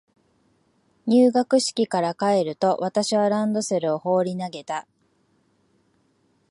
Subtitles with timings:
[1.05, 4.87] 入学式から帰ると、私はランドセルを放り投げた。